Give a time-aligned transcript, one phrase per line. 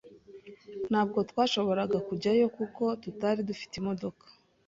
[0.89, 4.25] Ntabwo twashoboraga kujyayo kuko tutari dufite imodoka.